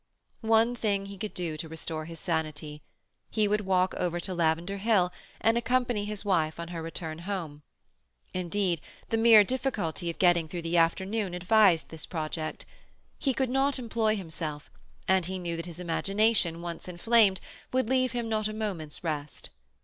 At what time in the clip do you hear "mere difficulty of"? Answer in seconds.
9.17-10.17